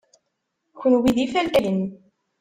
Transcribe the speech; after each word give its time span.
Kenwi 0.79 1.11
d 1.15 1.17
ifalkayen. 1.25 1.81